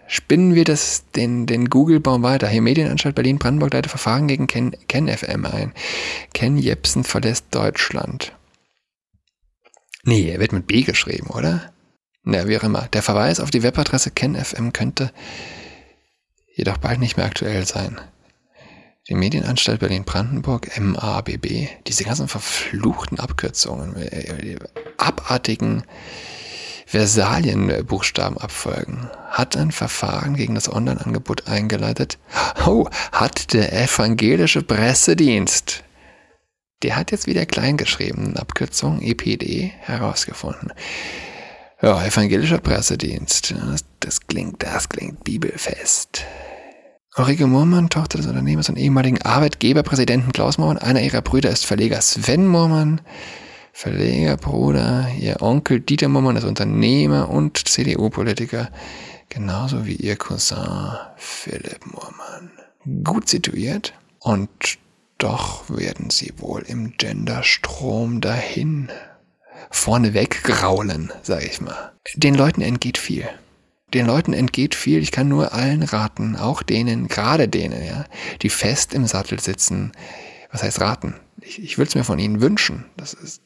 Spinnen 0.07 0.55
wir 0.55 0.65
das, 0.65 1.05
den, 1.15 1.45
den 1.45 1.69
Google-Baum 1.69 2.21
weiter. 2.21 2.49
Hier 2.49 2.61
Medienanstalt 2.61 3.15
Berlin-Brandenburg 3.15 3.71
leitet 3.71 3.91
Verfahren 3.91 4.27
gegen 4.27 4.47
Ken, 4.47 4.75
Ken 4.89 5.07
FM 5.07 5.45
ein. 5.45 5.71
Ken 6.33 6.57
Jepsen 6.57 7.05
verlässt 7.05 7.45
Deutschland. 7.51 8.33
Nee, 10.03 10.29
er 10.29 10.39
wird 10.39 10.53
mit 10.53 10.67
B 10.67 10.83
geschrieben, 10.83 11.27
oder? 11.27 11.73
Na, 12.23 12.47
wie 12.47 12.57
auch 12.57 12.63
immer. 12.63 12.87
Der 12.93 13.01
Verweis 13.01 13.39
auf 13.39 13.51
die 13.51 13.63
Webadresse 13.63 14.11
KenFM 14.11 14.71
könnte 14.71 15.11
jedoch 16.53 16.77
bald 16.77 16.99
nicht 16.99 17.17
mehr 17.17 17.25
aktuell 17.25 17.65
sein. 17.65 17.99
die 19.07 19.15
Medienanstalt 19.15 19.79
Berlin-Brandenburg, 19.79 20.79
MABB, 20.79 21.67
diese 21.87 22.03
ganzen 22.03 22.27
verfluchten 22.27 23.19
Abkürzungen, 23.19 23.95
äh, 23.95 24.57
abartigen 24.97 25.83
Versalienbuchstaben 26.85 28.37
abfolgen, 28.37 29.09
hat 29.29 29.57
ein 29.57 29.71
Verfahren 29.71 30.35
gegen 30.35 30.55
das 30.55 30.71
Online-Angebot 30.71 31.47
eingeleitet. 31.47 32.19
Oh, 32.67 32.87
hat 33.11 33.53
der 33.53 33.73
evangelische 33.73 34.61
Pressedienst. 34.61 35.83
Der 36.81 36.95
hat 36.95 37.11
jetzt 37.11 37.27
wieder 37.27 37.45
kleingeschrieben, 37.45 38.37
Abkürzung 38.37 39.01
EPD, 39.01 39.73
herausgefunden. 39.79 40.71
Ja, 41.81 42.05
evangelischer 42.05 42.59
Pressedienst. 42.59 43.51
Das, 43.51 43.85
das 43.99 44.27
klingt, 44.27 44.63
das 44.63 44.87
klingt 44.89 45.23
bibelfest. 45.23 46.25
Ulrike 47.17 47.47
Murmann, 47.47 47.89
Tochter 47.89 48.17
des 48.17 48.27
Unternehmers 48.27 48.69
und 48.69 48.77
ehemaligen 48.77 49.21
Arbeitgeberpräsidenten 49.21 50.31
Klaus 50.31 50.57
Murmann. 50.57 50.77
Einer 50.77 51.01
ihrer 51.01 51.21
Brüder 51.21 51.49
ist 51.49 51.65
Verleger 51.65 52.01
Sven 52.01 52.47
Murmann. 52.47 53.01
Verlegerbruder, 53.73 55.09
ihr 55.19 55.41
Onkel 55.41 55.79
Dieter 55.79 56.07
Murmann 56.09 56.35
ist 56.35 56.43
Unternehmer 56.43 57.29
und 57.29 57.57
CDU-Politiker, 57.57 58.69
genauso 59.29 59.85
wie 59.85 59.95
ihr 59.95 60.17
Cousin 60.17 60.97
Philipp 61.17 61.85
Murmann. 61.85 62.51
Gut 63.03 63.29
situiert 63.29 63.93
und 64.19 64.49
doch 65.19 65.69
werden 65.69 66.09
sie 66.09 66.33
wohl 66.37 66.63
im 66.63 66.97
Genderstrom 66.97 68.21
dahin 68.21 68.89
vorneweg 69.69 70.43
graulen, 70.43 71.11
sag 71.21 71.43
ich 71.43 71.61
mal. 71.61 71.91
Den 72.15 72.33
Leuten 72.33 72.61
entgeht 72.61 72.97
viel. 72.97 73.29
Den 73.93 74.07
Leuten 74.07 74.33
entgeht 74.33 74.75
viel. 74.75 75.01
Ich 75.01 75.11
kann 75.11 75.27
nur 75.27 75.53
allen 75.53 75.83
raten, 75.83 76.35
auch 76.35 76.63
denen, 76.63 77.07
gerade 77.07 77.47
denen, 77.47 77.83
ja, 77.85 78.05
die 78.41 78.49
fest 78.49 78.93
im 78.93 79.05
Sattel 79.05 79.39
sitzen. 79.39 79.91
Was 80.51 80.63
heißt 80.63 80.81
raten? 80.81 81.15
Ich, 81.41 81.61
ich 81.61 81.77
würde 81.77 81.89
es 81.89 81.95
mir 81.95 82.03
von 82.03 82.19
ihnen 82.19 82.41
wünschen. 82.41 82.85
Das 82.97 83.13
ist 83.13 83.41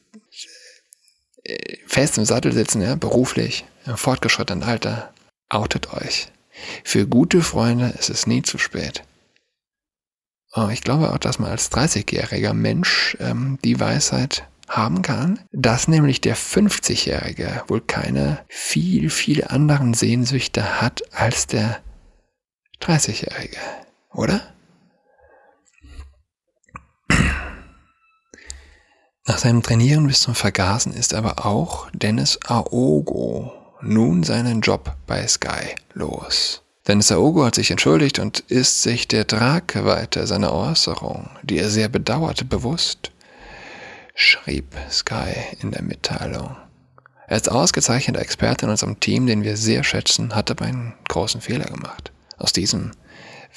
äh, 1.44 1.78
fest 1.86 2.18
im 2.18 2.24
Sattel 2.24 2.52
sitzen, 2.52 2.82
ja, 2.82 2.94
beruflich, 2.94 3.64
im 3.86 3.96
fortgeschrittenen 3.96 4.62
Alter. 4.62 5.12
Outet 5.48 5.92
euch. 5.92 6.28
Für 6.84 7.06
gute 7.06 7.42
Freunde 7.42 7.94
ist 7.98 8.10
es 8.10 8.26
nie 8.26 8.42
zu 8.42 8.58
spät. 8.58 9.02
Oh, 10.56 10.68
ich 10.68 10.82
glaube 10.82 11.12
auch, 11.12 11.18
dass 11.18 11.40
man 11.40 11.50
als 11.50 11.72
30-jähriger 11.72 12.52
Mensch 12.52 13.16
ähm, 13.18 13.58
die 13.64 13.80
Weisheit 13.80 14.48
haben 14.68 15.02
kann, 15.02 15.40
dass 15.50 15.88
nämlich 15.88 16.20
der 16.20 16.36
50-Jährige 16.36 17.64
wohl 17.66 17.80
keine 17.80 18.38
viel, 18.48 19.10
viel 19.10 19.44
anderen 19.44 19.94
Sehnsüchte 19.94 20.80
hat 20.80 21.02
als 21.12 21.48
der 21.48 21.80
30-Jährige, 22.80 23.58
oder? 24.12 24.40
Nach 29.26 29.38
seinem 29.38 29.62
Trainieren 29.62 30.06
bis 30.06 30.20
zum 30.20 30.34
Vergasen 30.34 30.92
ist 30.92 31.14
aber 31.14 31.46
auch 31.46 31.90
Dennis 31.92 32.38
Aogo 32.46 33.52
nun 33.80 34.22
seinen 34.22 34.60
Job 34.60 34.94
bei 35.06 35.26
Sky 35.26 35.74
los. 35.94 36.63
Dennis 36.86 37.10
Aogo 37.10 37.44
hat 37.46 37.54
sich 37.54 37.70
entschuldigt 37.70 38.18
und 38.18 38.40
ist 38.40 38.82
sich 38.82 39.08
der 39.08 39.26
Tragweite 39.26 40.26
seiner 40.26 40.52
Äußerung, 40.52 41.30
die 41.42 41.58
er 41.58 41.70
sehr 41.70 41.88
bedauerte, 41.88 42.44
bewusst 42.44 43.10
schrieb 44.14 44.76
Sky 44.90 45.32
in 45.60 45.70
der 45.70 45.82
Mitteilung. 45.82 46.56
Er 47.26 47.36
ist 47.38 47.50
ausgezeichneter 47.50 48.20
Experte 48.20 48.66
in 48.66 48.70
unserem 48.70 49.00
Team, 49.00 49.26
den 49.26 49.42
wir 49.42 49.56
sehr 49.56 49.82
schätzen, 49.82 50.34
hat 50.34 50.50
aber 50.50 50.66
einen 50.66 50.94
großen 51.08 51.40
Fehler 51.40 51.64
gemacht. 51.64 52.12
Aus 52.36 52.52
diesem 52.52 52.90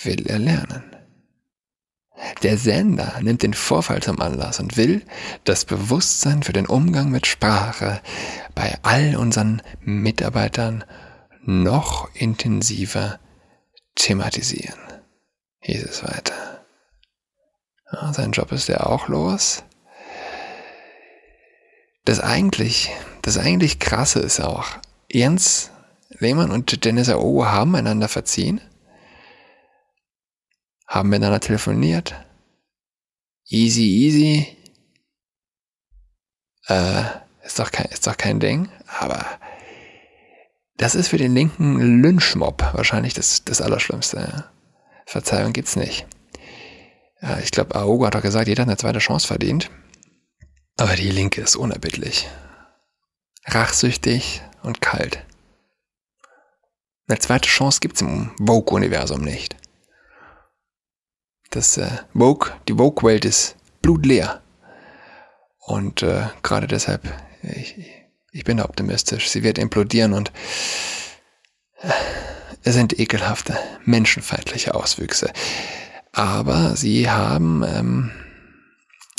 will 0.04 0.26
er 0.28 0.40
lernen. 0.40 0.84
Der 2.44 2.58
Sender 2.58 3.20
nimmt 3.22 3.44
den 3.44 3.54
Vorfall 3.54 4.02
zum 4.02 4.22
Anlass 4.22 4.60
und 4.60 4.78
will 4.78 5.04
das 5.44 5.66
Bewusstsein 5.66 6.44
für 6.44 6.54
den 6.54 6.66
Umgang 6.66 7.12
mit 7.12 7.28
Sprache 7.28 8.02
bei 8.56 8.78
all 8.84 9.18
unseren 9.18 9.62
Mitarbeitern 9.82 10.84
noch 11.48 12.14
intensiver 12.14 13.20
thematisieren, 13.96 14.80
hieß 15.62 15.84
es 15.84 16.04
weiter. 16.04 16.66
Ja, 17.92 18.14
sein 18.14 18.34
Job 18.34 18.52
ist 18.52 18.68
ja 18.68 18.82
auch 18.82 19.08
los. 19.08 19.64
Das 22.04 22.20
eigentlich, 22.20 22.92
das 23.22 23.38
eigentlich 23.38 23.80
krasse 23.80 24.20
ist 24.20 24.42
auch, 24.42 24.78
Jens 25.10 25.72
Lehmann 26.20 26.52
und 26.52 26.84
Dennis 26.84 27.10
O 27.10 27.46
haben 27.46 27.76
einander 27.76 28.10
verziehen, 28.10 28.62
haben 30.86 31.10
miteinander 31.10 31.40
telefoniert. 31.40 32.16
Easy, 33.46 33.84
easy. 33.84 34.58
Äh, 36.68 37.04
ist 37.46 37.60
doch 37.60 37.72
kein, 37.72 37.86
ist 37.88 38.06
doch 38.08 38.18
kein 38.18 38.42
Ding, 38.42 38.70
aber 39.00 39.26
das 40.78 40.96
ist 40.96 41.10
für 41.10 41.18
den 41.18 41.34
linken 41.34 42.02
Lynchmob 42.02 42.74
wahrscheinlich 42.74 43.14
das, 43.14 43.44
das 43.44 43.62
Allerschlimmste. 43.62 44.46
Verzeihung 45.06 45.54
gibt's 45.54 45.76
nicht. 45.76 46.06
Ich 47.44 47.52
glaube, 47.52 47.76
Aogo 47.76 48.06
hat 48.06 48.16
doch 48.16 48.22
gesagt, 48.22 48.48
jeder 48.48 48.62
hat 48.62 48.70
eine 48.70 48.78
zweite 48.78 49.00
Chance 49.00 49.28
verdient. 49.28 49.72
Aber 50.78 50.96
die 50.96 51.10
Linke 51.10 51.42
ist 51.42 51.56
unerbittlich. 51.56 52.30
Rachsüchtig 53.46 54.44
und 54.62 54.82
kalt. 54.82 55.26
Eine 57.08 57.20
zweite 57.20 57.48
Chance 57.50 57.80
gibt's 57.80 58.02
im 58.02 58.32
Vogue-Universum 58.38 59.22
nicht. 59.22 59.56
Das 61.50 61.78
äh, 61.78 61.90
Vogue, 62.14 62.52
die 62.68 62.74
Vogue-Welt 62.74 63.26
ist 63.26 63.56
blutleer. 63.82 64.44
Und 65.60 66.04
äh, 66.04 66.28
gerade 66.44 66.68
deshalb, 66.68 67.02
ich, 67.42 67.78
ich 68.38 68.44
bin 68.44 68.62
optimistisch. 68.62 69.30
Sie 69.30 69.42
wird 69.42 69.58
implodieren 69.58 70.14
und 70.14 70.32
äh, 71.82 71.90
es 72.64 72.76
sind 72.76 73.00
ekelhafte, 73.00 73.58
menschenfeindliche 73.84 74.76
Auswüchse. 74.76 75.32
Aber 76.12 76.76
sie 76.76 77.10
haben, 77.10 77.64
ähm, 77.64 78.12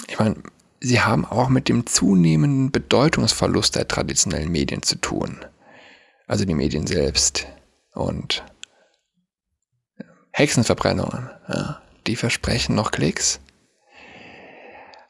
ich 0.07 0.21
meine, 0.21 0.37
sie 0.79 1.01
haben 1.01 1.25
auch 1.25 1.49
mit 1.49 1.69
dem 1.69 1.85
zunehmenden 1.85 2.71
Bedeutungsverlust 2.71 3.75
der 3.75 3.89
traditionellen 3.89 4.53
Medien 4.53 4.83
zu 4.83 4.95
tun. 4.95 5.45
Also 6.29 6.45
die 6.45 6.55
Medien 6.55 6.87
selbst. 6.87 7.49
Und 7.95 8.45
Hexenverbrennungen, 10.31 11.29
ja, 11.49 11.83
die 12.07 12.15
versprechen 12.15 12.77
noch 12.77 12.93
Klicks. 12.93 13.41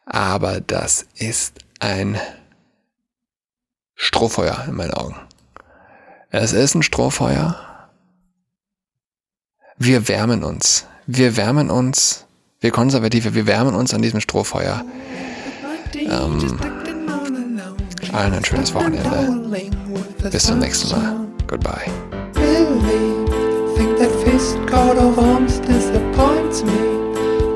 Aber 0.07 0.63
das 0.63 1.07
ist 1.15 1.59
ein 1.81 2.19
Strohfeuer 3.99 4.65
in 4.69 4.77
meinen 4.77 4.95
Augen. 4.95 5.17
Es 6.31 6.53
ist 6.53 6.75
ein 6.75 6.85
Strohfeuer. 6.85 7.57
Wir 9.77 10.09
wärmen 10.09 10.45
uns. 10.45 10.87
Wir 11.07 11.37
wärmen 11.37 11.69
uns. 11.69 12.25
Wir 12.61 12.71
Konservative, 12.71 13.35
wir 13.35 13.47
wärmen 13.47 13.75
uns 13.75 13.93
an 13.93 14.01
diesem 14.01 14.21
Strohfeuer. 14.21 14.85
Ähm, 15.95 16.59
allen 18.13 18.35
ein 18.35 18.45
schönes 18.45 18.73
Wochenende. 18.73 19.61
Bis 20.31 20.45
zum 20.45 20.61
nächsten 20.61 20.91
Mal. 20.91 21.27
Goodbye. 21.49 21.91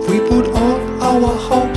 We 0.08 0.18
put 0.28 0.48
all 0.48 1.24
our 1.24 1.34
hope. 1.48 1.71